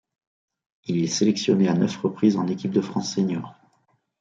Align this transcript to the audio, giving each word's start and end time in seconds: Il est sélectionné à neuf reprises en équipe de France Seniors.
Il 0.85 0.97
est 0.97 1.05
sélectionné 1.05 1.67
à 1.67 1.75
neuf 1.75 1.95
reprises 1.97 2.35
en 2.35 2.47
équipe 2.47 2.71
de 2.71 2.81
France 2.81 3.13
Seniors. 3.13 3.53